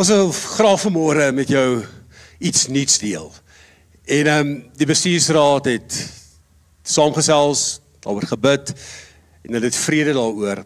[0.00, 1.82] Ons wil graag vanmôre met jou
[2.40, 3.26] iets nuuts deel.
[4.08, 5.96] En ehm um, die bestuursraad het
[6.88, 8.72] saamgesels, daaroor gebid
[9.44, 10.62] en hulle het vrede daaroor.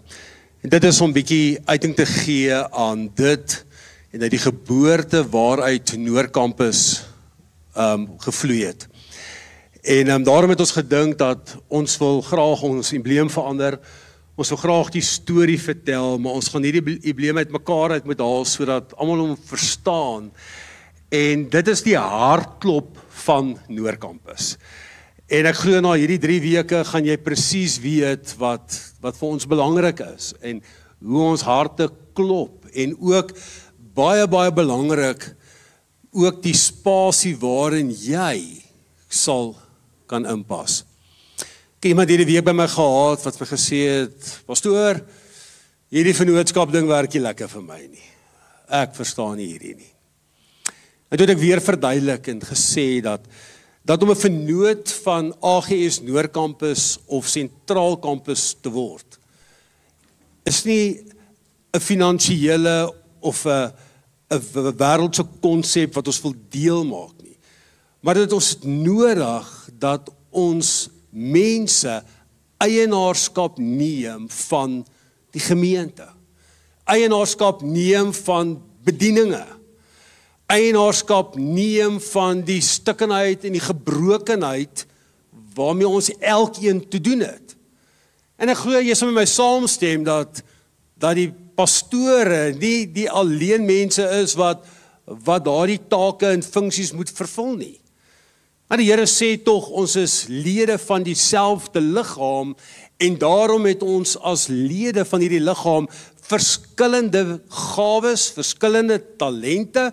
[0.62, 3.57] En dit is om bietjie uiting te gee aan dit
[4.12, 7.03] en uit die geboorte waaruit Noordkampus
[7.75, 8.87] ehm um, gevloei het.
[9.82, 13.80] En ehm um, daarom het ons gedink dat ons wil graag ons embleem verander.
[14.35, 18.46] Ons wil graag die storie vertel, maar ons gaan hierdie embleem uitmekaar uit moet haal
[18.50, 20.32] sodat almal hom verstaan.
[21.14, 24.57] En dit is die hartklop van Noordkampus.
[25.31, 28.75] En ek glo na hierdie 3 weke gaan jy presies weet wat
[29.05, 30.58] wat vir ons belangrik is en
[30.99, 31.86] hoe ons harte
[32.19, 33.30] klop en ook
[33.94, 35.28] baie baie belangrik
[36.11, 38.64] ook die spasie waarin jy
[39.06, 39.55] sal
[40.11, 40.83] kan inpas
[41.84, 45.00] iemand hierdie week by my gehad wat vir gesê het, "Pastoor,
[45.91, 48.08] hierdie vennootskap ding werk nie lekker vir my nie.
[48.69, 49.92] Ek verstaan nie hierdie nie."
[51.10, 53.20] En toe het ek weer verduidelik en gesê dat
[53.84, 59.19] dat om 'n vennoot van AGS Noordkampus of Sentraal Kampus te word
[60.44, 61.04] is nie
[61.72, 63.72] 'n finansiële of 'n
[64.30, 67.36] 'n wêreldse konsep wat ons wil deel maak nie.
[68.00, 72.02] Maar dit ons nodig dat ons mense
[72.62, 74.82] eienaarskap neem van
[75.34, 76.06] die gemeente.
[76.90, 79.44] Eienaarskap neem van bedieninge.
[80.50, 84.84] Eienaarskap neem van die stikkenheid en die gebrokenheid
[85.54, 87.54] waarmee ons elkeen te doen het.
[88.36, 90.42] En ek glo jy sal met my saamstem dat
[91.00, 94.66] dat die pastore nie die alleen mense is wat
[95.04, 97.76] wat daardie take en funksies moet vervul nie.
[98.68, 102.54] Maar die Here sê tog ons is lede van dieselfde liggaam
[103.04, 105.88] en daarom het ons as lede van hierdie liggaam
[106.24, 109.90] verskillende gawes, verskillende talente.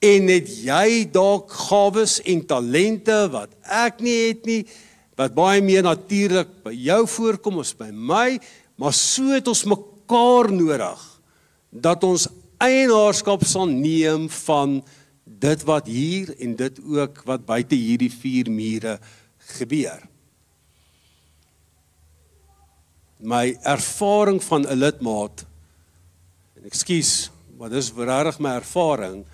[0.00, 4.62] En het jy dalk gawes en talente wat ek nie het nie
[5.14, 8.40] wat baie meer natuurlik by jou voorkom as by my,
[8.80, 11.04] maar so het ons mekaar nodig
[11.70, 12.26] dat ons
[12.64, 14.80] eienaarskap sal neem van
[15.44, 18.98] dit wat hier en dit ook wat buite hierdie vier mure
[19.58, 20.00] gebeur.
[23.20, 25.44] My ervaring van 'n lidmaat
[26.56, 29.24] en ekskuus, maar dis regtig my ervaring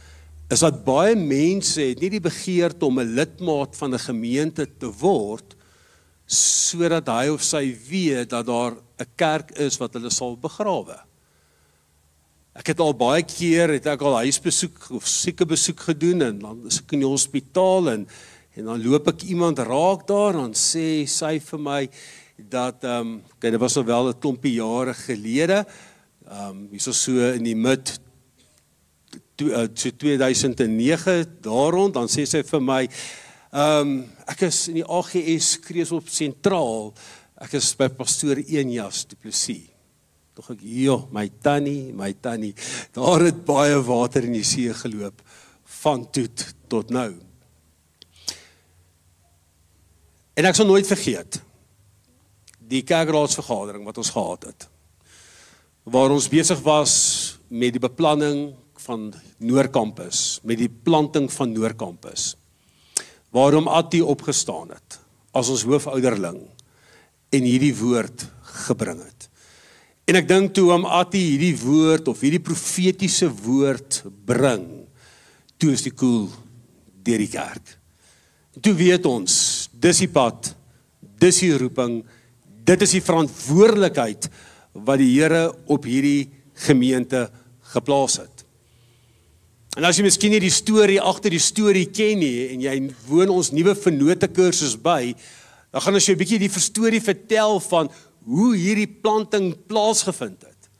[0.50, 4.90] is dat baie mense het nie die begeerte om 'n lidmaat van 'n gemeente te
[4.90, 5.56] word
[6.26, 11.09] sodat hy of sy weet dat daar 'n kerk is wat hulle sal begrawe.
[12.60, 16.58] Ek het al baie keer het ek al huisbesoek of sieke besoek gedoen en dan
[16.68, 18.04] is ek in die hospitaal en
[18.58, 21.78] en dan loop ek iemand raak daar en sê sy vir my
[22.52, 25.64] dat ehm um, kyk dit was al wel 'n klompie jare gelede.
[26.28, 27.96] Ehm um, hierso so in die mid
[29.36, 34.68] to, uh, so 2009 daar rond dan sê sy vir my ehm um, ek is
[34.68, 36.92] in die AGS Kreesop sentraal.
[37.40, 39.69] Ek is by pastoor Eenjas Du Plessis.
[40.40, 42.54] Tog ek, "Jo, my tannie, my tannie,
[42.92, 45.20] daar het baie water in die see geloop
[45.64, 46.28] van toe
[46.66, 47.14] tot nou."
[50.34, 51.42] En ek sal nooit vergeet
[52.56, 54.68] die kerkraadsvergadering wat ons gehad het.
[55.84, 62.36] Waar ons besig was met die beplanning van Noordkampus, met die planting van Noordkampus.
[63.30, 65.00] Waarom Attie opgestaan het
[65.32, 66.48] as ons hoofouderling
[67.28, 68.26] en hierdie woord
[68.64, 69.29] gebring het.
[70.10, 74.64] En ek dink toe om Atti hierdie woord of hierdie profetiese woord bring,
[75.54, 76.26] toe is die koel
[77.06, 77.76] deur die kerk.
[78.56, 79.36] En toe weet ons,
[79.70, 80.50] dis die pad,
[81.22, 82.00] dis die roeping,
[82.66, 84.26] dit is die verantwoordelikheid
[84.82, 86.26] wat die Here op hierdie
[86.66, 87.28] gemeente
[87.70, 88.44] geplaas het.
[89.78, 92.74] En as jy miskien nie die storie agter die storie ken nie en jy
[93.06, 95.14] woon ons nuwe vennote kursus by,
[95.70, 97.86] dan gaan ons jou 'n bietjie die storie vertel van
[98.26, 100.70] hoe hierdie planting plaasgevind het.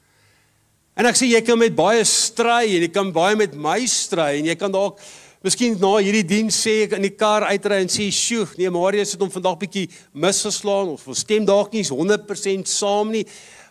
[0.99, 4.41] En ek sê jy kan met baie stry en jy kan baie met my stry
[4.41, 5.01] en jy kan dalk
[5.41, 9.15] miskien na hierdie diens sê ek in die kar uitry en sê sjoe, nee Marius
[9.15, 13.25] het hom vandag bietjie misgeslaan of stem dalk nie 100% saam nie.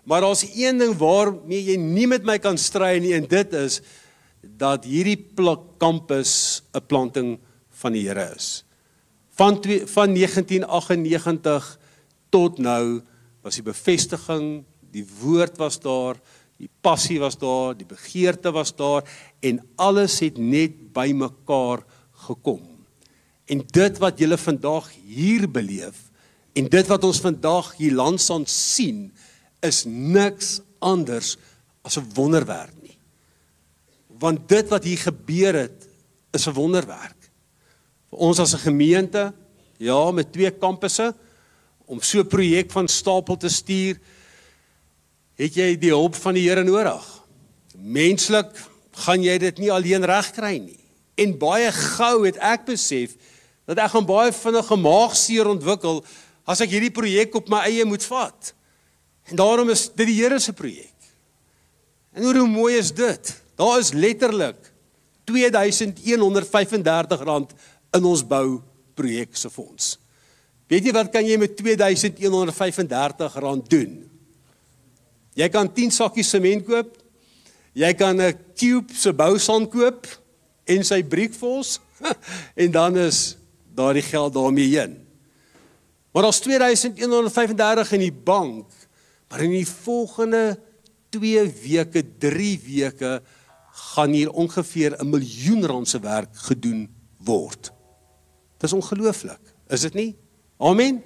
[0.10, 3.82] Maar daar's een ding waarmee jy nie met my kan stry nie en dit is
[4.42, 5.20] dat hierdie
[5.78, 7.38] kampus 'n planting
[7.82, 8.64] van die Here is.
[9.38, 11.78] Van twee, van 1998
[12.30, 13.02] tot nou
[13.42, 16.20] was die bevestiging, die woord was daar,
[16.60, 19.08] die passie was daar, die begeerte was daar
[19.40, 21.86] en alles het net bymekaar
[22.28, 22.64] gekom.
[23.50, 26.10] En dit wat julle vandag hier beleef
[26.58, 29.08] en dit wat ons vandag hier langs aan sien
[29.66, 31.38] is niks anders
[31.84, 32.98] as 'n wonderwerk nie.
[34.20, 35.88] Want dit wat hier gebeur het
[36.34, 37.18] is 'n wonderwerk.
[38.10, 39.34] Vir ons as 'n gemeente,
[39.78, 41.16] ja, met twee kampusse
[41.90, 43.98] om so 'n projek van stapel te stuur,
[45.36, 47.06] het jy die hulp van die Here nodig.
[47.76, 48.52] Menslik
[48.92, 50.80] gaan jy dit nie alleen regkry nie.
[51.16, 53.16] En baie gou het ek besef
[53.66, 56.06] dat ek gaan baie vinnige maagseer ontwikkel
[56.46, 58.54] as ek hierdie projek op my eie moet vat.
[59.30, 60.96] En daarom is dit die Here se projek.
[62.14, 63.42] En hoe mooi is dit?
[63.56, 64.74] Daar is letterlik
[65.30, 67.22] R2135
[67.94, 68.62] in ons bou
[68.96, 69.99] projek se fonds.
[70.70, 73.40] Weet jy wat kan jy met R2135
[73.72, 74.10] doen?
[75.34, 76.98] Jy kan 10 sakkies sement koop.
[77.74, 80.08] Jy kan 'n cube se bousand koop
[80.66, 81.80] en sy briekvols
[82.62, 83.38] en dan is
[83.74, 84.98] daardie geld daarmee heen.
[86.14, 88.66] Maar as 2135 in die bank,
[89.30, 90.60] maar in die volgende
[91.10, 93.22] 2 weke, 3 weke
[93.94, 97.72] gaan hier ongeveer 'n miljoen rand se werk gedoen word.
[98.58, 100.16] Dis ongelooflik, is dit nie?
[100.60, 101.04] Amen.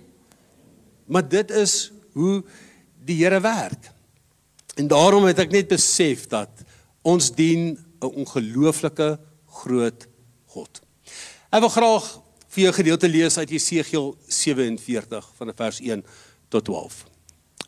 [1.05, 2.44] Maar dit is hoe
[3.05, 3.91] die Here werk.
[4.75, 6.50] En daarom het ek net besef dat
[7.05, 9.19] ons dien 'n ongelooflike
[9.61, 10.07] groot
[10.45, 10.81] God.
[11.51, 12.05] Ek wil graag
[12.47, 16.06] vir jou gedeelte lees uit Jesegiel 47 van vers 1
[16.49, 17.06] tot 12.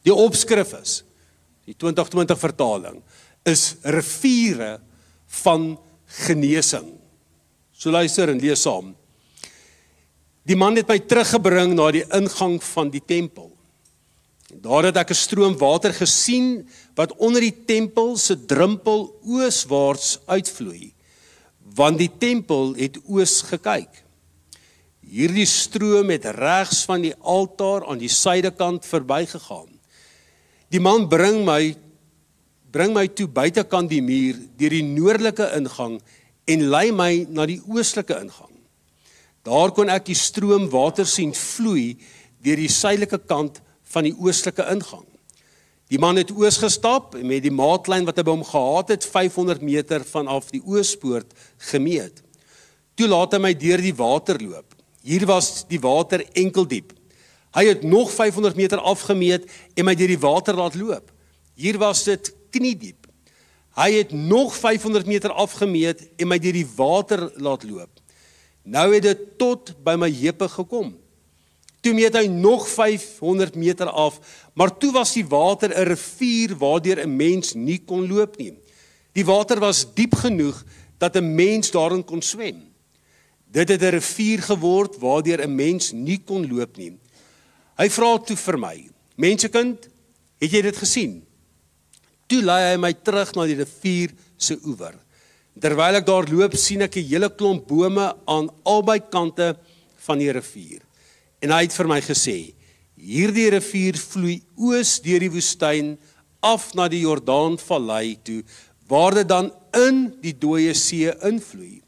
[0.01, 1.03] Die opskrif is
[1.65, 3.03] die 2020 vertaling
[3.43, 4.79] is riviere
[5.43, 5.79] van
[6.25, 6.97] genesing.
[7.71, 8.95] So luister en lees saam.
[10.45, 13.51] Die man het my teruggebring na die ingang van die tempel.
[14.61, 20.95] Daar het ek 'n stroom water gesien wat onder die tempel se drempel ooswaarts uitvloei
[21.75, 24.03] want die tempel het oos gekyk.
[25.05, 29.69] Hierdie stroom het regs van die altaar aan die suidekant verbygegaan.
[30.73, 31.75] Die man bring my
[32.75, 36.01] bring my toe buitekant die muur deur die noordelike ingang
[36.51, 38.44] en lei my na die oostelike ingang.
[39.45, 41.95] Daar kon ek die stroom water sien vloei
[42.41, 43.61] deur die suidelike kant
[43.93, 45.05] van die oostelike ingang.
[45.93, 49.05] Die man het oos gestap en met die maatlyn wat hy by hom gehad het
[49.05, 51.35] 500 meter vanaf die oospoort
[51.69, 52.23] gemeet.
[52.97, 54.73] Toe laat hy my deur die water loop.
[55.05, 56.95] Hier was die water enkel diep.
[57.53, 59.45] Hy het nog 500 meter afgemeet
[59.77, 61.11] en my deur die water laat loop.
[61.53, 63.05] Hier was dit knie diep.
[63.77, 67.94] Hy het nog 500 meter afgemeet en my deur die water laat loop.
[68.65, 70.95] Nou het dit tot by my heupe gekom.
[71.85, 74.17] Toe meet hy nog 500 meter af,
[74.57, 78.53] maar toe was die water 'n rivier waardeur 'n mens nie kon loop nie.
[79.13, 80.63] Die water was diep genoeg
[80.97, 82.63] dat 'n mens daarin kon swem.
[83.51, 86.97] Dit het 'n rivier geword waardeur 'n mens nie kon loop nie.
[87.77, 89.89] Hy vra toe vir my: "Mensekind,
[90.39, 91.23] het jy dit gesien?"
[92.27, 95.04] Toe lei hy my terug na die rivier se oewer.
[95.59, 99.57] Terwyl ek daar loop, sien ek 'n hele klomp bome aan albei kante
[100.05, 100.81] van die rivier.
[101.41, 102.53] En hy het vir my gesê:
[102.97, 105.97] "Hierdie rivier vloei oos deur die woestyn
[106.45, 108.43] af na die Jordaanvallei toe,
[108.87, 111.81] waar dit dan in die dooie see invloei.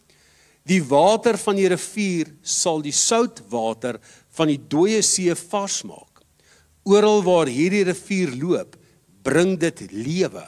[0.67, 4.01] Die water van die rivier sal die soutwater
[4.35, 6.23] van die dooie see vars maak.
[6.87, 8.75] Oral waar hierdie rivier loop,
[9.23, 10.43] bring dit lewe.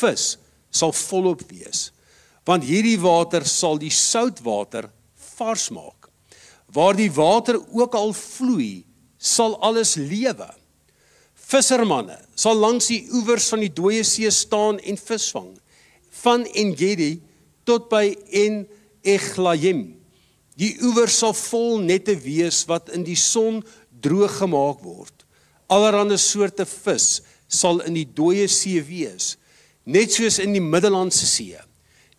[0.00, 0.36] Vis
[0.72, 1.90] sal volop wees,
[2.46, 4.90] want hierdie water sal die soutwater
[5.36, 6.02] vars maak."
[6.72, 8.84] Waar die water ook al vloei,
[9.18, 10.48] sal alles lewe.
[11.36, 15.50] Vissermanne sal langs die oewers van die dooie see staan en visvang
[16.22, 17.18] van Engedi
[17.68, 18.62] tot by En
[19.02, 19.82] Eglaim.
[20.56, 23.60] Die oewers sal vol nette wees wat in die son
[24.02, 25.26] droog gemaak word.
[25.72, 27.20] Allerhande soorte vis
[27.52, 29.36] sal in die dooie see wees,
[29.84, 31.58] net soos in die Middellandse See.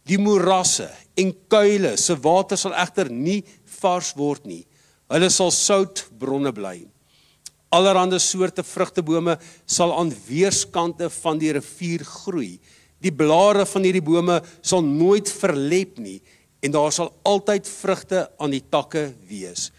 [0.08, 3.42] Die morasse en kuile se water sal egter nie
[3.80, 4.64] vars word nie.
[5.12, 6.82] Hulle sal soutbronne bly.
[7.74, 12.58] Allerhande soorte vrugtebome sal aan weerskante van die rivier groei.
[13.04, 16.20] Die blare van hierdie bome sal nooit verlep nie
[16.64, 19.72] en daar sal altyd vrugte aan die takke wees.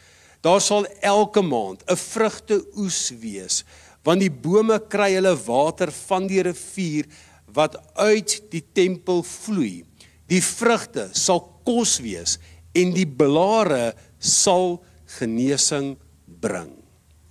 [0.45, 3.65] Daar sal elke maand 'n vrugteoes wees
[4.05, 7.07] want die bome kry hulle water van die rivier
[7.55, 9.85] wat uit die tempel vloei.
[10.31, 12.39] Die vrugte sal kos wees
[12.75, 14.79] en die blare sal
[15.19, 15.95] genesing
[16.41, 16.73] bring.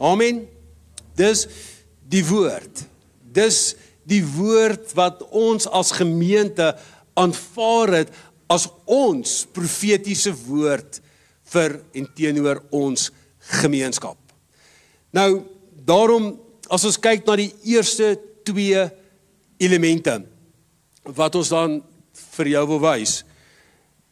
[0.04, 0.44] Amen.
[1.18, 1.48] Dis
[2.10, 2.86] die woord.
[3.34, 3.74] Dis
[4.10, 6.74] die woord wat ons as gemeente
[7.20, 8.14] aanvaar het
[8.52, 11.00] as ons profetiese woord
[11.54, 13.10] vir en teenoor ons
[13.62, 14.18] gemeenskap.
[15.14, 15.44] Nou
[15.86, 16.34] daarom
[16.72, 18.16] as ons kyk na die eerste
[18.48, 18.86] twee
[19.62, 20.20] elemente
[21.16, 21.82] wat ons dan
[22.38, 23.22] vir jou wil wys,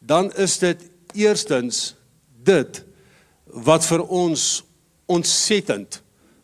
[0.00, 0.80] dan is dit
[1.14, 1.94] eerstens
[2.42, 2.82] dit
[3.66, 4.62] wat vir ons
[5.10, 6.00] ontsettend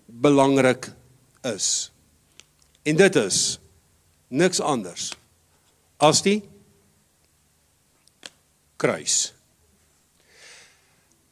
[0.07, 0.91] belangrik
[1.47, 1.91] is.
[2.85, 3.59] En dit is
[4.29, 5.13] niks anders
[5.99, 6.41] as die
[8.79, 9.33] kruis.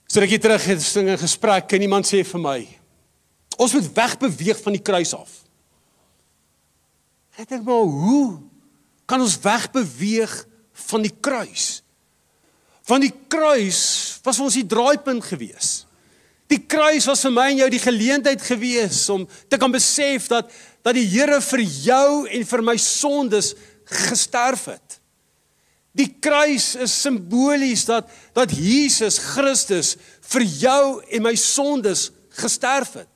[0.06, 2.68] So ek het terug het 'n gesprek en iemand sê vir my
[3.56, 5.30] ons moet wegbeweeg van die kruis af.
[7.36, 8.40] Ek dink maar hoe
[9.06, 10.34] kan ons wegbeweeg
[10.90, 11.80] van die kruis?
[12.86, 13.82] Van die kruis
[14.26, 15.86] was ons die draaipunt gewees.
[16.46, 20.52] Die kruis was vir my en jou die geleentheid gewees om te kan besef dat
[20.86, 23.56] dat die Here vir jou en vir my sondes
[24.06, 25.00] gesterf het.
[25.96, 29.96] Die kruis is simbolies dat dat Jesus Christus
[30.30, 33.10] vir jou en my sondes gesterf het.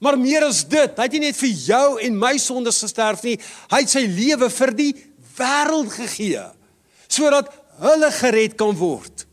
[0.00, 3.34] Maar meer as dit, hy het nie net vir jou en my sondes gesterf nie,
[3.72, 4.92] hy het sy lewe vir die
[5.40, 6.46] wêreld gegee
[7.10, 9.24] sodat hulle gered kan word.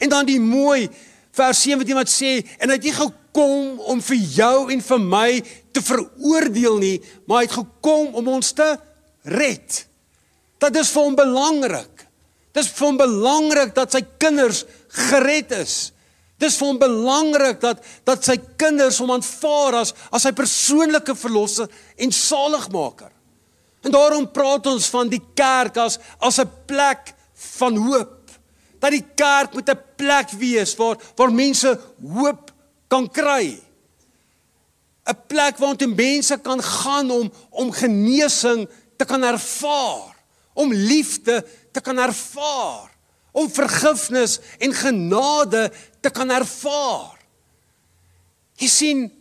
[0.00, 0.86] En dan die mooi
[1.36, 5.30] vers 17 wat sê en hy het nie gekom om vir jou en vir my
[5.76, 6.96] te veroordeel nie,
[7.26, 8.68] maar hy het gekom om ons te
[9.28, 9.82] red.
[10.62, 12.06] Dit is vir hom belangrik.
[12.56, 14.64] Dit is vir hom belangrik dat sy kinders
[15.10, 15.76] gered is.
[16.40, 21.68] Dis vir hom belangrik dat dat sy kinders hom aanvaar as as sy persoonlike verlosser
[22.00, 23.12] en saligmaker.
[23.86, 27.14] En daarom praat ons van die kerk as as 'n plek
[27.58, 28.30] van hoop
[28.82, 32.50] dat die kerk moet 'n plek wees waar waar mense hoop
[32.88, 33.62] kan kry.
[35.06, 40.16] 'n Plek waar toe mense kan gaan om om genesing te kan ervaar,
[40.52, 42.90] om liefde te kan ervaar,
[43.32, 47.18] om vergifnis en genade te kan ervaar.
[48.56, 49.12] Jy sien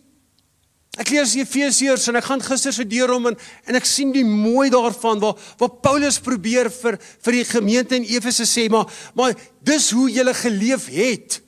[0.95, 3.35] Ek lees Efesiërs en ek gaan gister se deur om en,
[3.67, 8.07] en ek sien die mooi daarvan waar waar Paulus probeer vir vir die gemeente in
[8.07, 8.87] Efese sê maar
[9.17, 11.41] maar dis hoe julle geleef het.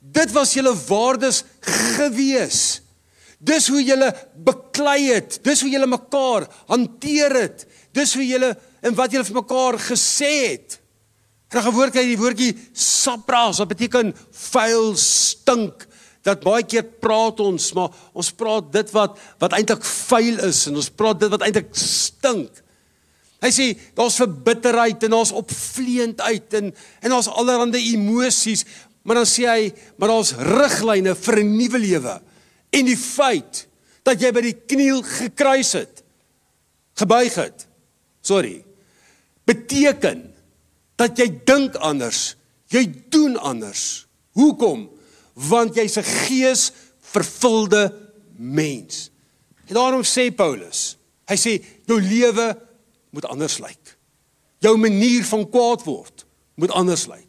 [0.00, 1.42] Dit was julle waardes
[1.98, 2.80] gewees.
[3.38, 4.08] Dis hoe julle
[4.46, 7.66] beklei het, dis hoe julle mekaar hanteer het.
[7.94, 10.78] Dis hoe julle en wat julle vir mekaar gesê het.
[11.48, 14.14] En dan gewoonlik uit die woordjie sapras wat beteken
[14.50, 15.87] vuil, stink
[16.28, 20.78] dat baie keer praat ons maar ons praat dit wat wat eintlik vuil is en
[20.80, 22.62] ons praat dit wat eintlik stink.
[23.42, 23.66] Hy sê
[23.96, 28.64] daar's verbitterheid en daar's opvleendheid en en daar's allerlei emosies,
[29.02, 32.20] maar dan sê hy maar daar's riglyne vir 'n nuwe lewe.
[32.70, 33.66] En die feit
[34.04, 36.04] dat jy by die kniel gekruis het,
[36.94, 37.66] gebuig het.
[38.22, 38.64] Sorry.
[39.48, 40.28] beteken
[41.00, 42.36] dat jy dink anders,
[42.72, 44.04] jy doen anders.
[44.36, 44.88] Hoekom?
[45.48, 46.72] Want jy's 'n gees
[47.12, 47.92] vervulde
[48.36, 49.10] mens.
[49.66, 50.96] En daarom sê Paulus,
[51.28, 52.56] hy sê jou lewe
[53.10, 53.98] moet anders lyk.
[54.58, 57.26] Jou manier van kwaad word moet anders lyk.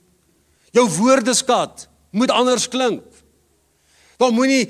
[0.72, 3.04] Jou woordeskat moet anders klink.
[4.18, 4.70] Daar moenie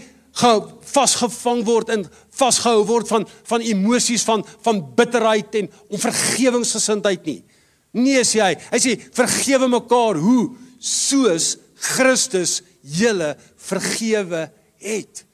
[0.93, 7.43] vasgevang word en vasgehou word van van emosies van van bitterheid en onvergewingsgesindheid nie.
[7.91, 15.25] Nee sê hy, hy sê vergewe mekaar hoe soos Christus julle vergewe het.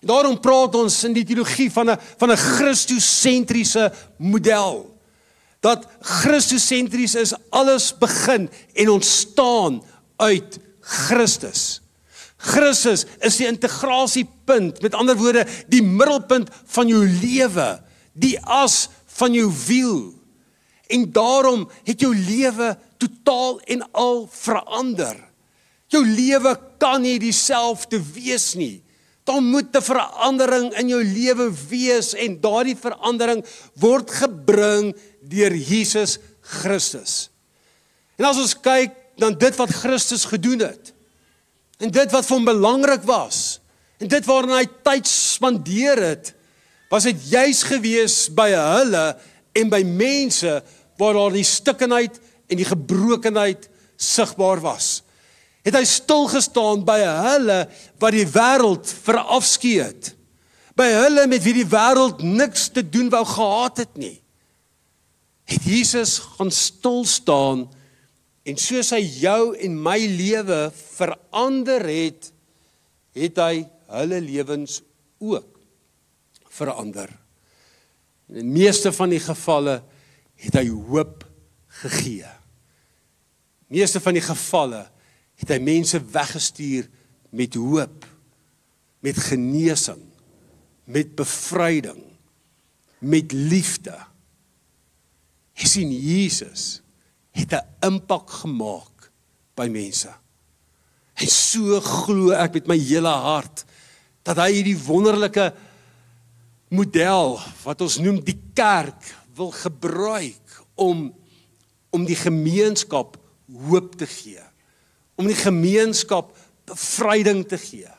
[0.00, 4.98] En daarom praat ons in die teologie van 'n van 'n Christosentriese model.
[5.60, 9.82] Dat Christosentries is alles begin en ontstaan
[10.16, 11.80] uit Christus.
[12.36, 17.80] Christus is die integrasiepunt, met ander woorde, die middelpunt van jou lewe,
[18.12, 20.12] die as van jou wiel.
[20.86, 25.16] En daarom het jou lewe totaal en al verander.
[25.92, 28.82] Jou lewe kan nie dieselfde wees nie.
[29.24, 36.18] Daar moet 'n verandering in jou lewe wees en daardie verandering word gebring deur Jesus
[36.40, 37.30] Christus.
[38.18, 40.92] En as ons kyk dan dit wat Christus gedoen het
[41.78, 43.60] en dit wat vir hom belangrik was
[43.98, 46.34] en dit waarna hy tyd spandeer het,
[46.90, 49.16] was dit juis gewees by hulle
[49.54, 50.62] en by mense
[50.98, 55.02] waar daar die stikkenheid en die gebrokenheid sigbaar was
[55.64, 57.60] het hy stil gestaan by hulle
[58.02, 60.12] wat die wêreld verafskeid het.
[60.74, 64.16] By hulle met wie die wêreld niks te doen wou gehad het nie.
[65.46, 67.68] Het Jesus gaan stil staan
[68.44, 72.32] en soos hy jou en my lewe verander het,
[73.14, 73.62] het hy
[73.94, 74.80] hulle lewens
[75.22, 75.46] ook
[76.54, 77.12] verander.
[78.32, 79.78] In die meeste van die gevalle
[80.42, 81.22] het hy hoop
[81.84, 82.28] gegee.
[83.70, 84.82] Meeste van die gevalle
[85.40, 86.88] het hy mense weggestuur
[87.34, 88.06] met hoop,
[89.04, 90.00] met genesing,
[90.84, 92.00] met bevryding,
[93.04, 93.96] met liefde.
[95.54, 96.80] Hy sien Jesus
[97.34, 99.10] het 'n impak gemaak
[99.54, 100.12] by mense.
[101.14, 103.64] En so glo ek met my hele hart
[104.22, 105.52] dat hy hierdie wonderlike
[106.74, 111.12] model wat ons noem die kerk wil gebruik om
[111.94, 113.14] om die gemeenskap
[113.68, 114.42] hoop te gee.
[115.14, 117.90] Om die gemeenskap bevryding te gee.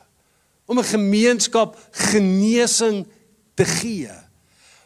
[0.66, 3.06] Om 'n gemeenskap genesing
[3.54, 4.12] te gee.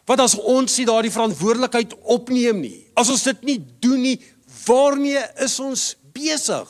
[0.04, 2.86] Wat as ons nie daardie verantwoordelikheid opneem nie?
[2.94, 4.20] As ons dit nie doen nie,
[4.66, 6.68] waarmee is ons besig?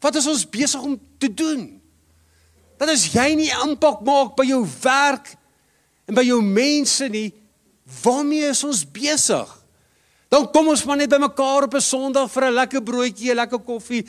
[0.00, 1.80] Wat is ons besig om te doen?
[2.76, 5.32] Dat as jy nie impak maak by jou werk
[6.06, 7.32] en by jou mense nie,
[8.02, 9.48] waarmee is ons besig?
[10.28, 13.36] Dan kom ons maar net by mekaar op 'n Sondag vir 'n lekker broodjie, 'n
[13.36, 14.04] lekker koffie,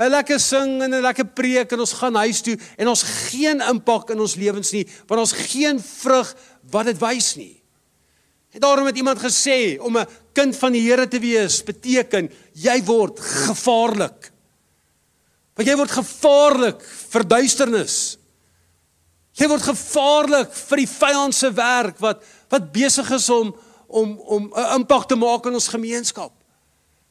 [0.00, 3.60] 'n lekker sing en 'n lekker preek en ons gaan huis toe en ons geen
[3.60, 6.36] impak in ons lewens nie, want ons geen vrug
[6.70, 7.60] wat dit wys nie.
[8.50, 12.84] En daarom het iemand gesê om 'n kind van die Here te wees beteken jy
[12.84, 14.32] word gevaarlik.
[15.54, 18.18] Want jy word gevaarlik vir duisternis.
[19.32, 23.54] Jy word gevaarlik vir die vyand se werk wat wat besig is om
[23.86, 26.32] om om 'n impak te maak in ons gemeenskap.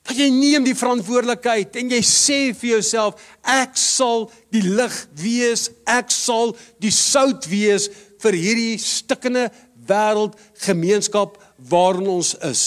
[0.10, 5.68] Dat jy neem die verantwoordelikheid en jy sê vir jouself ek sal die lig wees,
[5.86, 7.86] ek sal die sout wees
[8.24, 9.48] vir hierdie stikkende
[9.90, 10.34] wêreld
[10.66, 11.38] gemeenskap
[11.70, 12.64] waarin ons is.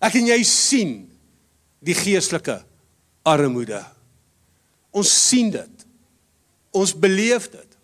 [0.00, 0.94] Ek en jy sien
[1.84, 2.60] die geestelike
[3.26, 3.82] armoede.
[4.96, 5.86] Ons sien dit.
[6.76, 7.76] Ons beleef dit.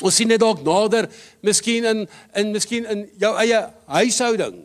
[0.00, 1.10] Ons sien dit dalk nader,
[1.44, 2.06] miskien in
[2.38, 3.60] in miskien in jou eie
[3.94, 4.62] huishouding.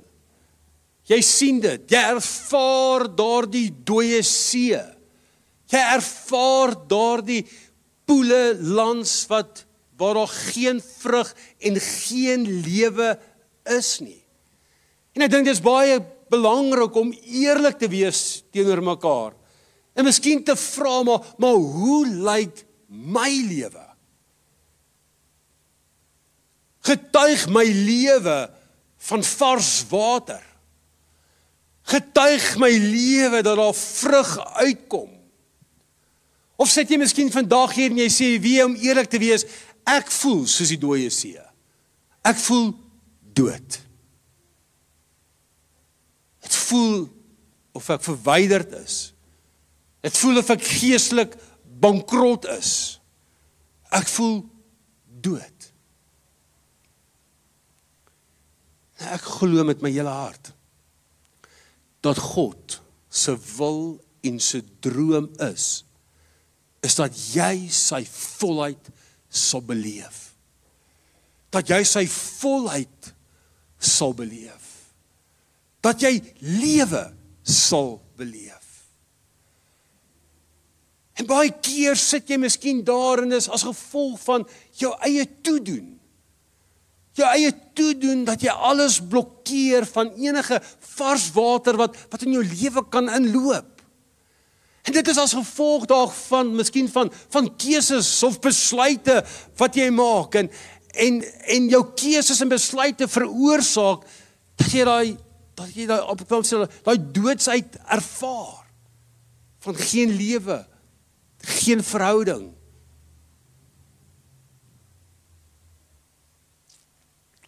[1.05, 1.85] Jy sien dit.
[1.91, 4.79] Jy ervaar daardie dooie see.
[5.69, 7.43] Jy ervaar daardie
[8.05, 9.63] poele lands wat
[9.95, 11.29] waar daar geen vrug
[11.63, 13.13] en geen lewe
[13.77, 14.19] is nie.
[15.15, 16.01] En ek dink dit is baie
[16.33, 19.35] belangrik om eerlik te wees teenoor mekaar.
[19.95, 23.85] En miskien te vra maar maar hoe lyk my lewe?
[26.85, 28.35] Getuig my lewe
[29.07, 30.43] van vars water.
[31.85, 34.31] Getuig my lewe dat daar vrug
[34.63, 35.11] uitkom.
[36.55, 39.43] Of sit jy miskien vandag hier en jy sê wie om eerlik te wees,
[39.85, 41.37] Ek voel soos die dooie see.
[42.25, 42.71] Ek voel
[43.37, 43.77] dood.
[46.45, 47.05] Dit voel
[47.77, 48.97] of ek verwyderd is.
[50.05, 51.37] Dit voel of ek geestelik
[51.81, 52.71] bankrot is.
[53.93, 54.39] Ek voel
[55.21, 55.69] dood.
[58.95, 60.54] Nou, ek glo met my hele hart
[62.05, 65.83] dat God se wil en se droom is
[66.85, 68.91] is dat jy sy volheid
[69.25, 70.19] sal beleef.
[71.49, 73.09] Dat jy sy volheid
[73.81, 74.67] sal beleef.
[75.81, 77.07] Dat jy lewe
[77.41, 78.61] sal beleef.
[81.15, 84.45] En baie keer sit jy miskien daar en is as gevolg van
[84.77, 85.94] jou eie toedoen.
[87.15, 90.59] Jou eie toedoen dat jy alles blokkeer van enige
[90.97, 93.71] vars water wat wat in jou lewe kan inloop.
[94.85, 99.21] En dit is as gevolg daarvan, miskien van van keuses of besluite
[99.57, 100.51] wat jy maak en
[100.95, 101.21] en
[101.55, 104.05] en jou keuses en besluite veroorsaak
[104.59, 105.15] dat jy daai
[105.55, 108.61] dat jy daai op daai daai doodsheid ervaar
[109.65, 110.59] van geen lewe,
[111.41, 112.51] geen verhouding.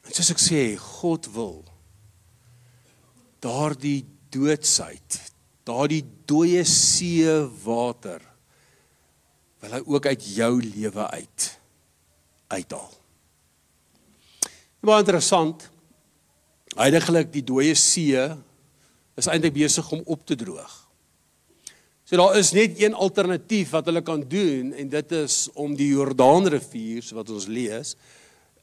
[0.01, 1.59] En soos ek sê, God wil
[3.43, 4.01] daardie
[4.33, 5.19] doodsheid
[5.67, 7.27] daardie dooie see
[7.63, 8.23] water
[9.61, 11.47] wil hy ook uit jou lewe uit
[12.47, 12.91] uithaal.
[14.87, 15.65] Baie interessant.
[16.77, 18.21] Heidiglik die dooie see
[19.17, 20.75] is eintlik besig om op te droog.
[22.07, 25.89] So daar is net een alternatief wat hulle kan doen en dit is om die
[25.89, 27.97] Jordaanrivier wat ons lees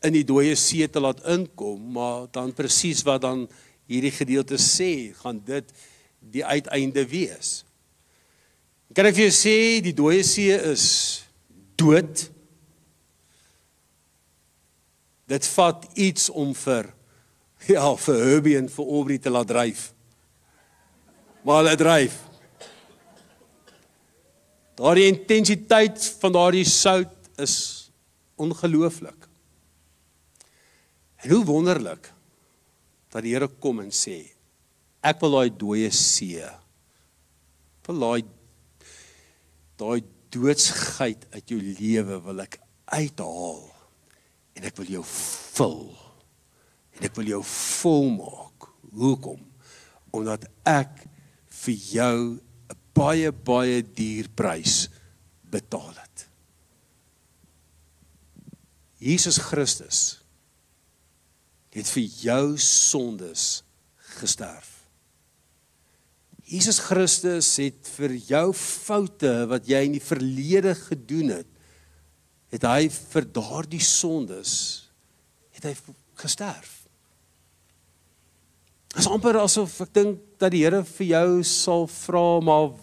[0.05, 3.47] in die dooie see te laat inkom, maar dan presies wat dan
[3.91, 5.71] hierdie gedeelte sê, gaan dit
[6.35, 7.63] die uiteinde wees.
[8.95, 10.87] Kan ek vir jou sê die dooie see is
[11.81, 12.29] dood?
[15.29, 16.93] Dit vat iets om vir
[17.69, 19.89] ja, vir Herbie en vir Aubrey te laat dryf.
[21.45, 22.17] Maar hulle dryf.
[24.79, 27.57] Daardie intensiteit van daardie sout is
[28.41, 29.24] ongelooflik.
[31.25, 32.11] En hoe wonderlik
[33.13, 34.23] dat die Here kom en sê
[35.05, 36.41] Ek wil daai dooie see.
[37.85, 38.23] Wil daai
[39.77, 40.01] daai
[40.33, 42.57] doodsheid uit jou lewe wil ek
[42.95, 43.65] uithaal
[44.55, 45.83] en ek wil jou vul.
[46.97, 48.71] En ek wil jou volmaak.
[48.95, 49.43] Hoekom?
[50.15, 51.05] omdat ek
[51.65, 54.89] vir jou 'n baie baie duur prys
[55.43, 56.29] betaal het.
[58.99, 60.23] Jesus Christus
[61.75, 63.65] het vir jou sondes
[64.21, 64.71] gesterf.
[66.45, 71.51] Jesus Christus het vir jou foute wat jy in die verlede gedoen het,
[72.55, 74.85] het hy vir daardie sondes
[75.55, 75.75] het hy
[76.21, 76.85] gesterf.
[78.95, 82.75] Dit is amper asof ek dink dat die Here vir jou sal vra maar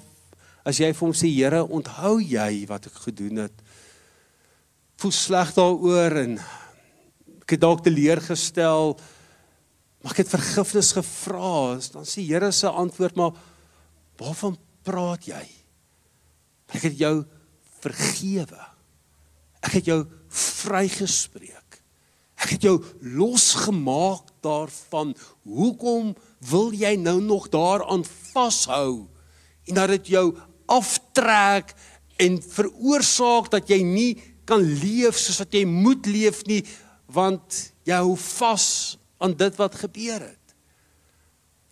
[0.68, 3.64] as jy vir hom sê Here, onthou jy wat ek gedoen het?
[5.02, 6.36] Voel sleg daaroor en
[7.52, 8.94] ek het dalk teleurgestel.
[10.02, 11.76] Maar ek het vergifnis gevra.
[11.92, 13.36] Dan sê Here se antwoord maar
[14.22, 14.54] Waarvan
[14.86, 15.44] praat jy?
[16.72, 17.24] Ek het jou
[17.82, 18.60] vergewe.
[19.66, 21.80] Ek het jou vrygespreek.
[22.42, 25.16] Ek het jou losgemaak daarvan.
[25.46, 26.14] Hoekom
[26.52, 29.10] wil jy nou nog daaraan vashou?
[29.66, 30.28] En dat dit jou
[30.70, 31.74] aftrek
[32.22, 34.12] en veroorsaak dat jy nie
[34.46, 36.62] kan leef soos wat jy moet leef nie,
[37.12, 38.68] want jy hou vas
[39.22, 40.38] aan dit wat gebeur het.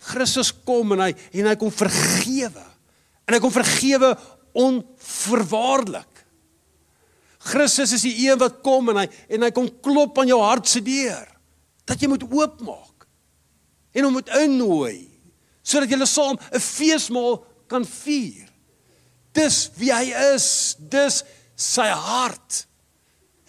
[0.10, 2.65] Christus kom en hy en hy kom vergewe.
[3.28, 4.13] En hy kom vergewe
[4.58, 6.23] onverwaarlik.
[7.49, 10.67] Christus is die een wat kom en hy en hy kom klop aan jou hart
[10.67, 11.28] se deur
[11.88, 13.08] dat jy moet oopmaak
[13.95, 15.08] en hom moet innooi
[15.63, 18.49] sodat julle saam 'n feesmaal kan vier.
[19.34, 21.23] Dis wie hy is, dis
[21.56, 22.65] sy hart.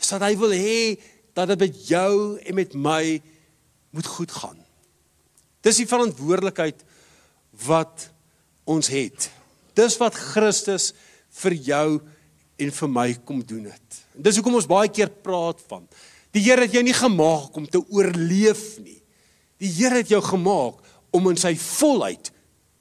[0.01, 1.01] Is dat hy wil hê
[1.41, 3.05] dat dit met jou en met my
[3.91, 4.59] moet goed gaan.
[5.65, 6.85] Dis die verantwoordelikheid
[7.67, 8.09] wat
[8.69, 9.29] ons het.
[9.77, 10.93] Dis wat Christus
[11.41, 11.87] vir jou
[12.61, 14.01] en vir my kom doen het.
[14.17, 15.87] En dis hoekom ons baie keer praat van
[16.31, 19.01] die Here het jou nie gemaak om te oorleef nie.
[19.59, 20.79] Die Here het jou gemaak
[21.11, 22.31] om in sy volheid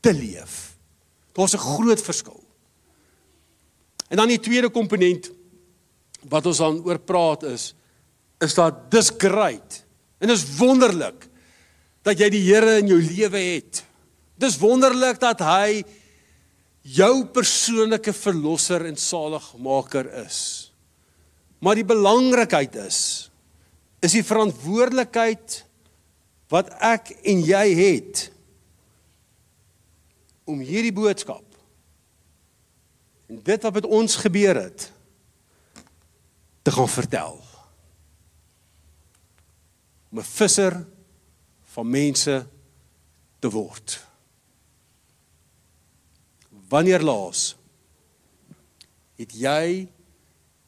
[0.05, 0.75] te leef.
[1.33, 2.43] Daar's 'n groot verskil.
[4.09, 5.31] En dan die tweede komponent
[6.29, 7.73] wat ons dan oor praat is
[8.43, 9.81] is dat dis great
[10.19, 11.27] en dis wonderlik
[12.07, 13.83] dat jy die Here in jou lewe het.
[14.39, 15.83] Dis wonderlik dat hy
[16.81, 20.39] jou persoonlike verlosser en saligmaker is.
[21.59, 23.01] Maar die belangrikheid is
[23.99, 25.57] is die verantwoordelikheid
[26.47, 28.21] wat ek en jy het
[30.47, 31.43] om hierdie boodskap
[33.27, 34.87] en dit wat met ons gebeur het
[36.63, 37.35] te gaan vertel.
[40.11, 40.85] Om 'n visser
[41.73, 42.47] van mense
[43.39, 44.05] te word.
[46.69, 47.55] Wanneer laas
[49.15, 49.87] het jy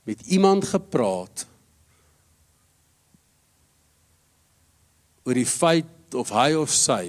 [0.04, 1.45] met iemand gepraat
[5.23, 7.06] oor die feit of hy of sy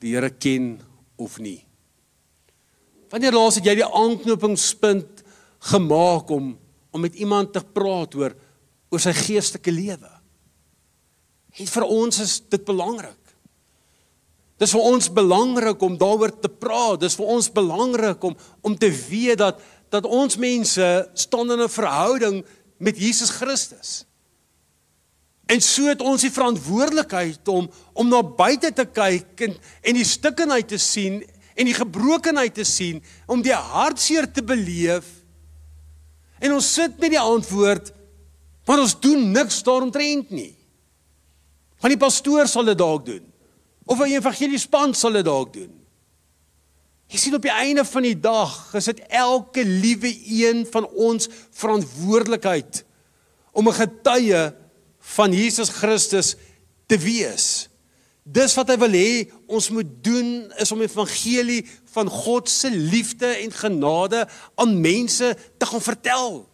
[0.00, 0.78] die Here ken
[1.16, 1.64] of nie?
[3.10, 5.24] Wanneer laas het jy die aanknopingspunt
[5.72, 6.56] gemaak om
[6.90, 8.32] om met iemand te praat oor
[8.90, 10.19] oor sy geestelike lewe?
[11.58, 13.16] En vir ons is dit belangrik.
[14.60, 17.00] Dis vir ons belangrik om daaroor te praat.
[17.00, 19.60] Dis vir ons belangrik om om te weet dat
[19.90, 22.44] dat ons mense staan in 'n verhouding
[22.78, 24.04] met Jesus Christus.
[25.46, 30.04] En so het ons die verantwoordelikheid om om na buite te kyk en en die
[30.04, 31.24] stikkenheid te sien
[31.60, 35.04] en die gebrokenheid te sien, om die hartseer te beleef.
[36.40, 37.92] En ons sit met die antwoord,
[38.64, 40.54] maar ons doen niks daaromtrent nie.
[41.80, 43.24] Want die pastoor sal dit dalk doen.
[43.84, 45.80] Of 'n evangeliespan sal dit dalk doen.
[47.10, 51.28] Jy sien op die einde van die dag is dit elke liewe een van ons
[51.50, 52.84] verantwoordelikheid
[53.52, 54.52] om 'n getuie
[54.98, 56.36] van Jesus Christus
[56.86, 57.68] te wees.
[58.22, 63.26] Dis wat hy wil hê ons moet doen is om evangelie van God se liefde
[63.26, 66.49] en genade aan mense te gaan vertel.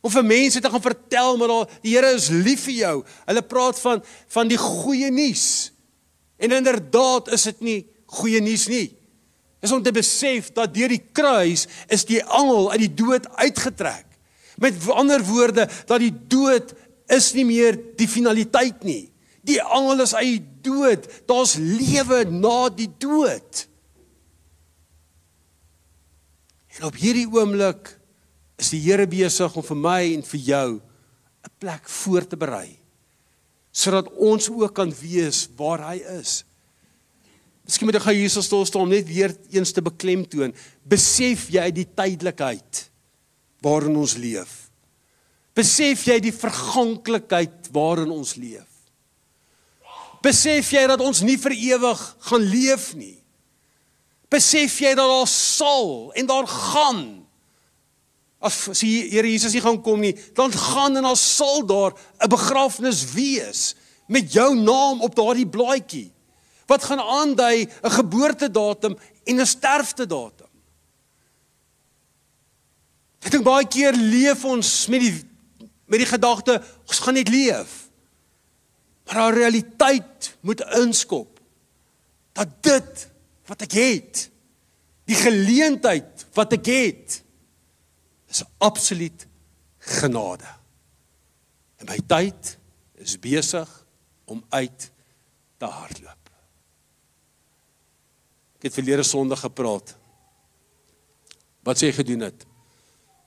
[0.00, 2.94] Om vir mense te gaan vertel maar die Here is lief vir jou.
[3.26, 4.02] Hulle praat van
[4.34, 5.72] van die goeie nuus.
[6.38, 7.78] En inderdaad is dit nie
[8.18, 8.86] goeie nuus nie.
[9.60, 14.06] Is om te besef dat deur die kruis is die angel uit die dood uitgetrek.
[14.58, 16.74] Met ander woorde dat die dood
[17.10, 19.08] is nie meer die finaliteit nie.
[19.46, 21.08] Die angel is uit die dood.
[21.26, 23.66] Daar's lewe na die dood.
[26.78, 27.97] En op hierdie oomblik
[28.58, 30.80] is die Here besig om vir my en vir jou
[31.44, 32.78] 'n plek voor te berei
[33.78, 36.44] sodat ons ook kan weet waar hy is.
[37.68, 40.54] Miskien moet ek gou hier stil staan om net weer eens te beklemtoon.
[40.88, 42.90] Besef jy die tydelikheid
[43.60, 44.70] waarin ons leef?
[45.54, 48.66] Besef jy die verganklikheid waarin ons leef?
[50.24, 53.18] Besef jy dat ons nie vir ewig gaan leef nie?
[54.32, 57.27] Besef jy dat daar sal en daar gaan
[58.38, 62.28] as die Here Jesus nie gaan kom nie, dan gaan en daar sal daar 'n
[62.28, 63.74] begrafnis wees
[64.06, 66.12] met jou naam op daardie blaadjie.
[66.66, 70.46] Wat gaan aandui 'n geboortedatum en 'n sterftedatum.
[73.20, 75.28] Ek dink baie keer leef ons met die
[75.88, 77.88] met die gedagte ons gaan net leef.
[79.06, 81.40] Maar haar realiteit moet inskop
[82.32, 83.06] dat dit
[83.48, 84.28] wat ek het,
[85.08, 87.22] die geleentheid wat ek het,
[88.28, 89.26] is absoluut
[89.78, 90.48] genade.
[91.78, 92.56] En my tyd
[92.98, 93.68] is besig
[94.28, 94.90] om uit
[95.58, 96.30] te hardloop.
[98.58, 99.94] Ek het verlede Sondag gepraat.
[101.62, 102.44] Wat sê jy gedoen het?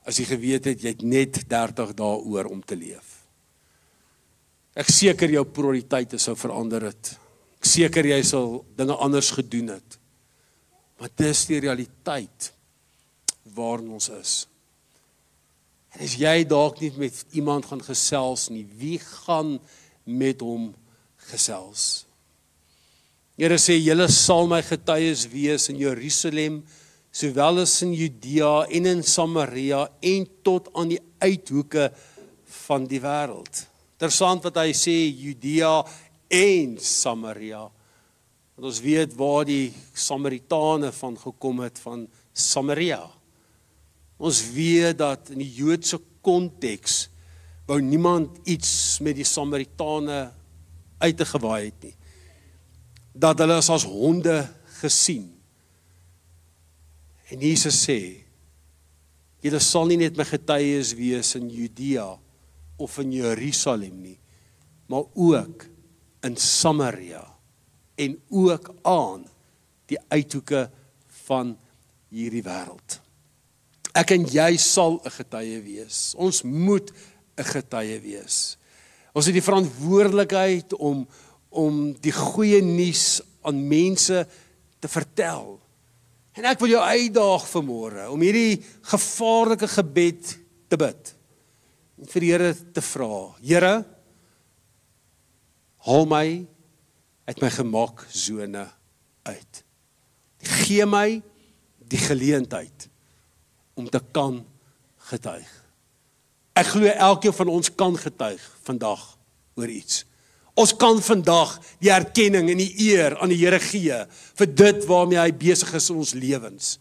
[0.08, 3.22] As jy geweet het jy het net 30 dae oor om te leef.
[4.76, 7.14] Ek seker jou prioriteite sou verander het.
[7.60, 9.98] Ek seker jy sal dinge anders gedoen het.
[11.00, 12.52] Maar dis die realiteit
[13.56, 14.34] waarin ons is.
[16.02, 19.60] As jy dalk nie met iemand gaan gesels nie, wie gaan
[20.10, 20.72] met hom
[21.30, 22.08] gesels?
[23.38, 26.62] Here sê julle sal my getuies wees in Jerusalem,
[27.14, 31.92] sowel as in Judea en in Samaria en tot aan die uithoeke
[32.66, 33.66] van die wêreld.
[34.00, 35.84] Interessant wat hy sê Judea
[36.34, 37.68] en Samaria.
[38.58, 43.04] Want ons weet waar die Samaritane van gekom het van Samaria.
[44.22, 47.08] Ons weet dat in die Joodse konteks
[47.66, 50.20] wou niemand iets met die Samaritane
[51.02, 51.96] uitgewaai het nie.
[53.12, 54.44] Dat hulle as as honde
[54.82, 55.32] gesien.
[57.32, 58.22] En Jesus sê:
[59.42, 62.20] "Julle sal nie net my getuies wees in Judea
[62.78, 64.20] of in Jerusalem nie,
[64.88, 65.66] maar ook
[66.22, 67.24] in Samaria
[67.96, 69.26] en ook aan
[69.86, 70.70] die uithoeke
[71.26, 71.58] van
[72.10, 73.00] hierdie wêreld.
[73.98, 76.14] Ek en jy sal 'n getuie wees.
[76.16, 76.92] Ons moet
[77.38, 78.58] 'n getuie wees.
[79.14, 81.08] Ons het die verantwoordelikheid om
[81.52, 84.28] om die goeie nuus aan mense
[84.80, 85.60] te vertel.
[86.32, 90.38] En ek wil jou uitdaag vanmôre om hierdie gevaarlike gebed
[90.70, 91.12] te bid
[92.08, 93.36] vir die Here te vra.
[93.44, 93.74] Here,
[95.86, 96.48] haal my
[97.28, 98.64] uit my gemaksone
[99.28, 99.64] uit.
[100.40, 101.22] Gee my
[101.92, 102.91] die geleentheid
[103.74, 104.42] om te kan
[105.12, 105.50] getuig.
[106.58, 109.04] Ek glo elkeen van ons kan getuig vandag
[109.56, 110.04] oor iets.
[110.60, 114.02] Ons kan vandag die erkenning en die eer aan die Here gee
[114.40, 116.74] vir dit waarmee hy besig is in ons lewens.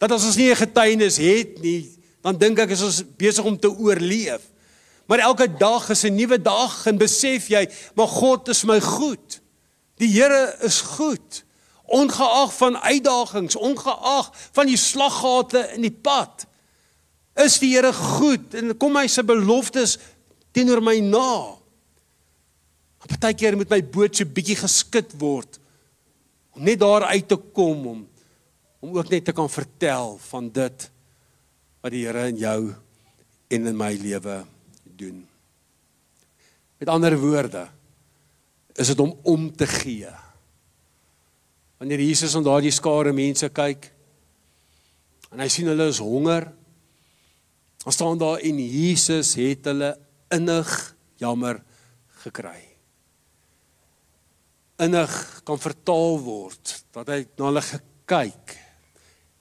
[0.00, 3.58] Dat as ons nie 'n getuienis het nie, dan dink ek is ons besig om
[3.58, 4.40] te oorleef.
[5.06, 9.40] Maar elke dag is 'n nuwe dag en besef jy, maar God is my goed.
[9.96, 11.44] Die Here is goed.
[11.88, 16.44] Ongeag van uitdagings, ongeag van die slaggate in die pad,
[17.38, 19.96] is die Here goed en kom hy se beloftes
[20.52, 21.54] teenoor my na.
[23.08, 25.58] Partykeer moet my boot so bietjie geskit word
[26.56, 28.04] om net daar uit te kom om
[28.78, 30.84] om ook net te kan vertel van dit
[31.82, 32.60] wat die Here in jou
[33.48, 34.42] en in my lewe
[34.98, 35.22] doen.
[36.78, 37.64] Met ander woorde
[38.78, 40.10] is dit om om te gee.
[41.78, 43.92] Wanneer Jesus aan daardie skare mense kyk
[45.28, 46.48] en hy sien hulle is honger,
[47.84, 49.92] dan staan daar en Jesus het hulle
[50.34, 50.72] innig
[51.20, 51.60] jammer
[52.24, 52.62] gekry.
[54.82, 55.14] Innig
[55.46, 58.56] kan vertaal word dat hy na hulle gekyk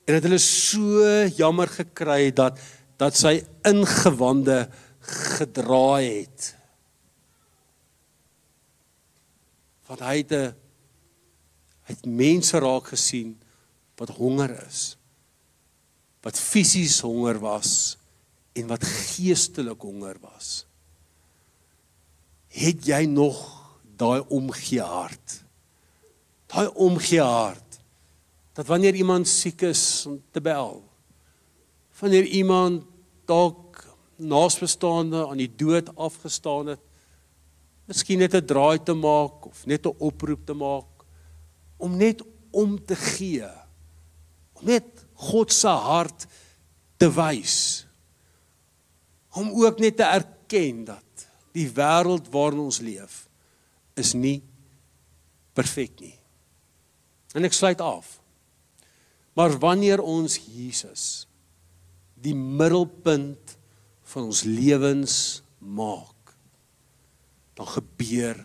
[0.07, 1.07] en dat hulle so
[1.39, 2.61] jammer gekry het dat
[2.97, 3.35] dat sy
[3.69, 4.63] ingewande
[5.37, 6.47] gedraai het.
[9.87, 10.66] Want hy het 'n
[11.87, 13.37] het mense raak gesien
[13.97, 14.97] wat honger is.
[16.25, 17.95] Wat fisies honger was
[18.57, 20.65] en wat geestelik honger was.
[22.51, 23.39] Het jy nog
[23.97, 25.41] daai omgee hart?
[26.51, 27.63] Daai omgee hart
[28.57, 30.81] dat wanneer iemand siek is om te bel.
[31.99, 32.87] Wanneer iemand
[33.29, 33.83] dalk
[34.17, 36.81] naasbestaande aan die dood afgestaan het,
[37.85, 40.96] miskien net 'n draai te maak of net 'n oproep te maak
[41.77, 43.49] om net om te gee.
[44.57, 46.25] Om net God se hart
[46.97, 47.85] te wys.
[49.37, 53.25] Om ook net te erken dat die wêreld waarin ons leef
[53.97, 54.41] is nie
[55.57, 56.15] perfek nie.
[57.37, 58.17] En ek sluit af.
[59.37, 61.27] Maar wanneer ons Jesus
[62.17, 63.57] die middelpunt
[64.09, 66.33] van ons lewens maak,
[67.57, 68.39] dan gebeur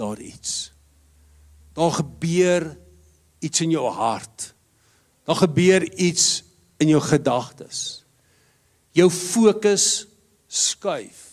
[0.00, 0.72] daar iets.
[1.74, 2.78] Daar gebeur
[3.38, 4.54] iets in jou hart.
[5.24, 6.42] Daar gebeur iets
[6.80, 8.04] in jou gedagtes.
[8.96, 10.06] Jou fokus
[10.46, 11.26] skuif.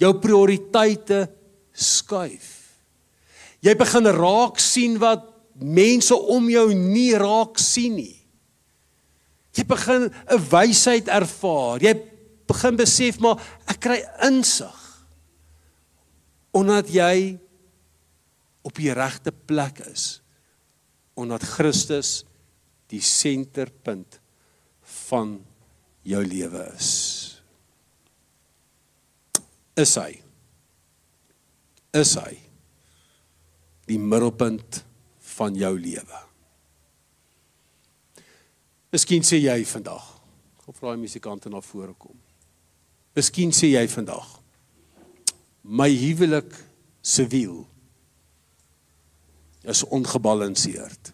[0.00, 1.26] Jou prioriteite
[1.72, 2.52] skuif.
[3.64, 5.24] Jy begin raak sien wat
[5.56, 8.16] mense om jou nie raak sien nie.
[9.56, 11.80] Jy begin 'n wysheid ervaar.
[11.80, 11.94] Jy
[12.46, 15.06] begin besef maar ek kry insig.
[16.52, 17.38] Omdat jy
[18.66, 20.18] op die regte plek is.
[21.14, 22.24] Omdat Christus
[22.90, 24.18] die senterpunt
[25.06, 25.38] van
[26.06, 26.90] jou lewe is.
[29.76, 30.10] Is hy?
[31.96, 32.36] Is hy
[33.86, 34.82] die middelpunt
[35.36, 36.22] van jou lewe?
[38.94, 40.04] Miskien sê jy vandag,
[40.66, 42.16] of vra die musikante na vore kom.
[43.16, 44.26] Miskien sê jy vandag,
[45.66, 46.54] my huwelik
[47.02, 47.64] se wiel
[49.66, 51.12] is ongebalanseerd.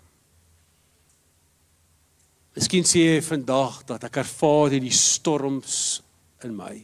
[2.53, 6.03] Miskien sê jy vandag dat ek ervaar hierdie storms
[6.45, 6.75] in my.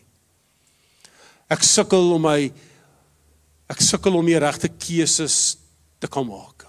[1.53, 2.41] Ek sukkel om my
[3.69, 5.59] ek sukkel om die regte keuses
[6.01, 6.65] te kan maak.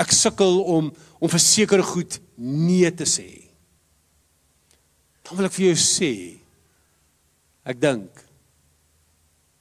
[0.00, 0.88] Ek sukkel om
[1.22, 3.28] om vir sekere goed nee te sê.
[5.22, 6.14] Dan wil ek vir jou sê
[7.68, 8.24] ek dink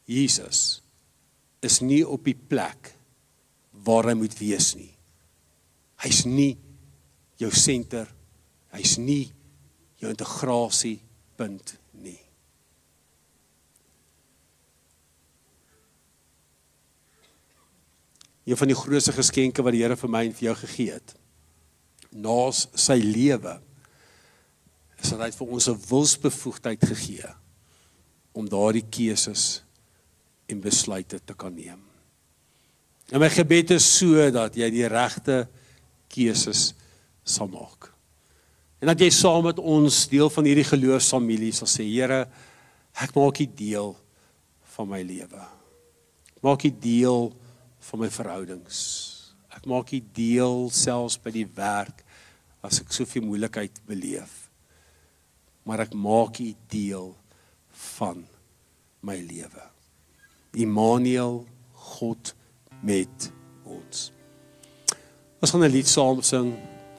[0.10, 0.82] Jesus
[1.62, 2.96] is nie op die plek
[3.86, 4.92] waar hy moet wees nie.
[6.02, 6.56] Hy's nie
[7.42, 8.10] jou senter.
[8.74, 9.32] Hy's nie
[10.02, 12.20] jou integrasiepunt nie.
[18.46, 21.14] Een van die grootste geskenke wat die Here vir my en vir jou gegee het,
[22.12, 23.60] naas sy lewe,
[25.02, 27.30] is dat hy vir ons 'n wilsbevoegdheid gegee
[28.34, 29.62] om daardie keuses
[30.48, 31.91] en besluite te kan neem.
[33.12, 35.44] En my gebed is so dat jy die regte
[36.12, 36.72] keuses
[37.28, 37.90] sal maak.
[38.82, 42.24] En dat jy saam met ons deel van hierdie geloofsfamilie sal sê, Here,
[42.98, 43.92] ek maak U deel
[44.78, 45.44] van my lewe.
[46.42, 47.30] Maak U deel
[47.92, 48.80] van my verhoudings.
[49.52, 52.02] Ek maak U deel selfs by die werk
[52.64, 54.48] as ek soveel moeilikheid beleef.
[55.68, 57.12] Maar ek maak U deel
[58.00, 58.24] van
[59.04, 59.68] my lewe.
[60.58, 61.44] Immanuel,
[61.92, 62.34] God
[62.82, 63.32] met
[63.64, 64.12] ons.
[65.42, 66.54] Ons gaan 'n lied saam sing.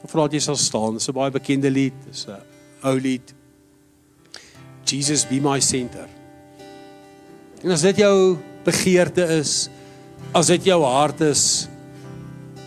[0.06, 0.94] Vra dat jy sal staan.
[0.94, 1.94] Dis 'n baie bekende lied.
[2.06, 2.40] Dis 'n
[2.82, 3.34] ou lied.
[4.84, 6.08] Jesus be my center.
[7.62, 9.70] En as dit jou begeerte is,
[10.34, 11.68] as dit jou hart is,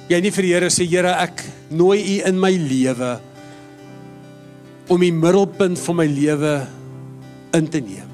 [0.07, 3.19] jy nie vir die Here sê Here, ek nooi U in my lewe
[4.87, 6.67] om die middelpunt van my lewe
[7.57, 8.04] in te neem.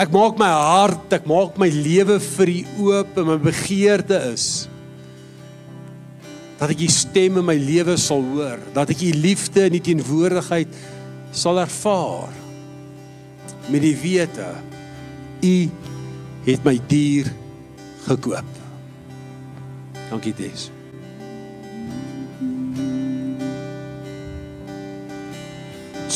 [0.00, 4.46] Ek maak my hart, ek maak my lewe vir U oop en my begeerte is
[6.60, 9.84] dat ek u stem in my lewe sal hoor, dat ek u liefde in die
[9.86, 10.74] teenwoordigheid
[11.32, 12.34] sal ervaar.
[13.72, 14.50] Met die wete
[15.40, 15.54] u
[16.44, 17.30] het my dier
[18.04, 18.58] gekoop.
[20.10, 20.68] Dankie Des.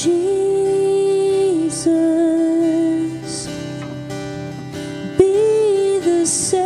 [0.05, 2.24] Jesus
[6.25, 6.64] be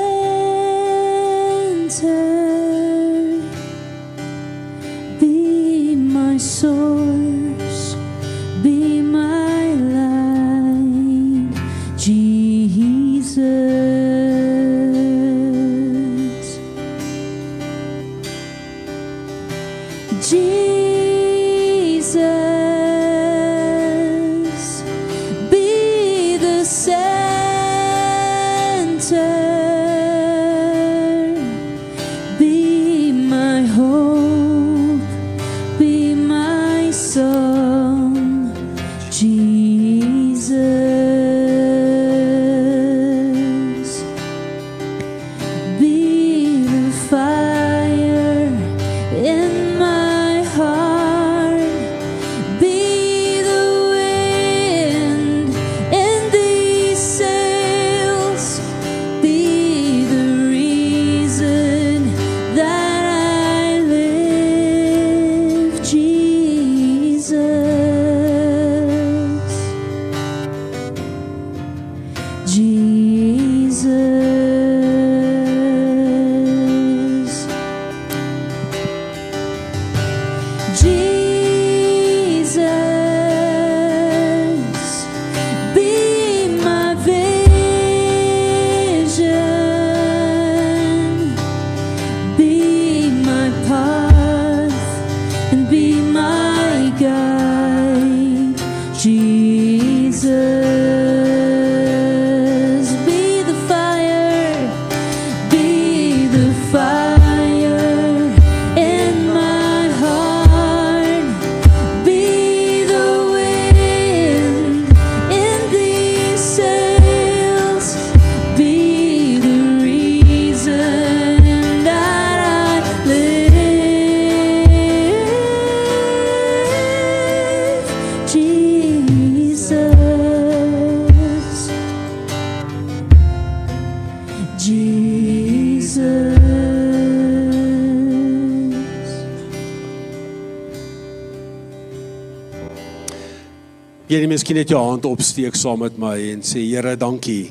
[144.09, 147.51] Jy net miskien net jou hand opsteek saam met my en sê Here, dankie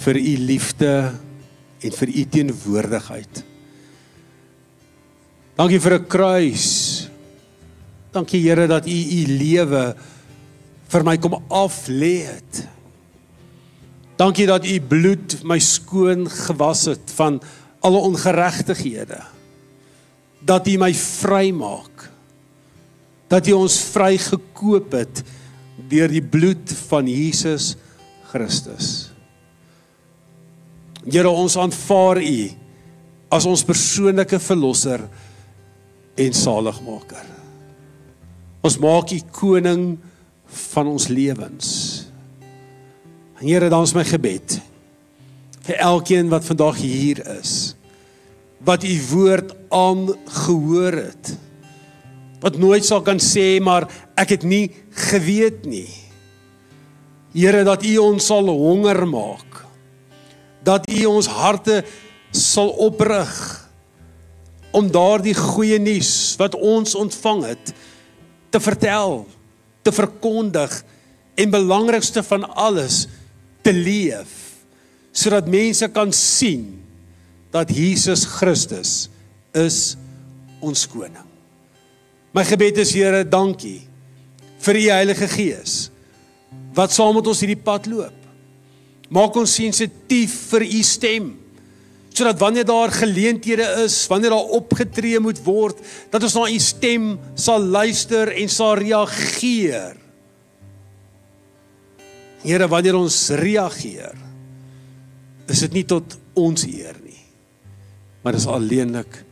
[0.00, 0.92] vir u liefde
[1.84, 3.42] en vir u teenwoordigheid.
[5.60, 7.08] Dankie vir 'n kruis.
[8.12, 9.94] Dankie Here dat u u lewe
[10.88, 12.68] vir my kom af lê het.
[14.16, 17.42] Dankie dat u bloed my skoon gewas het van
[17.82, 19.20] alle ongeregtighede.
[20.40, 22.10] Dat u my vrymaak.
[23.28, 25.22] Dat u ons vrygekoop het
[25.76, 27.74] deur die bloed van Jesus
[28.30, 29.10] Christus.
[31.02, 32.38] Here ons aanvaar u
[33.32, 35.02] as ons persoonlike verlosser
[36.20, 37.28] en saligmaker.
[38.62, 39.86] Ons maak u koning
[40.72, 41.68] van ons lewens.
[43.40, 44.60] En Here, dan is my gebed
[45.62, 47.72] vir elkeen wat vandag hier is
[48.62, 51.32] wat u woord aangehoor het.
[52.42, 53.86] Wat nooit sal kan sê maar
[54.18, 54.66] ek het nie
[55.08, 55.88] geweet nie.
[57.32, 59.62] Here dat u ons sal honger maak.
[60.66, 61.82] Dat u ons harte
[62.34, 63.32] sal oprig
[64.72, 67.72] om daardie goeie nuus wat ons ontvang het
[68.52, 69.22] te vertel,
[69.84, 70.78] te verkondig
[71.36, 73.06] en belangrikste van alles
[73.64, 74.38] te leef
[75.12, 76.80] sodat mense kan sien
[77.52, 79.10] dat Jesus Christus
[79.52, 79.92] is
[80.64, 81.31] ons koning.
[82.32, 83.82] My gebed is Here, dankie
[84.62, 85.76] vir u Heilige Gees
[86.72, 88.16] wat saam met ons hierdie pad loop.
[89.12, 91.32] Maak ons sensitief vir u stem
[92.12, 95.78] sodat wanneer daar geleenthede is, wanneer daar opgetree moet word,
[96.12, 97.06] dat ons na u stem
[97.40, 99.96] sal luister en sal reageer.
[102.44, 104.16] Here, wanneer ons reageer,
[105.48, 107.20] is dit nie tot ons eer nie,
[108.20, 109.22] maar dis alleenlik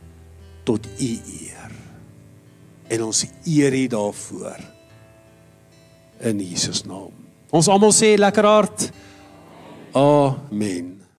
[0.65, 1.50] tot u eer.
[2.91, 4.59] En ons eer u daarvoor
[6.27, 7.13] in Jesus naam.
[7.51, 8.89] Ons almal sê lekker hard.
[9.97, 11.00] Amen.